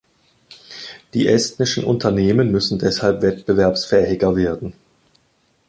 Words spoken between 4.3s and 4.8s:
werden.